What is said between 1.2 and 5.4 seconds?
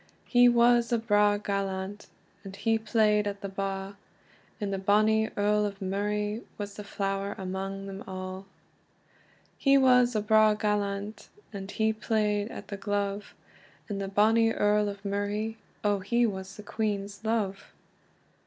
gallant, And he playd at the ba; And the bonny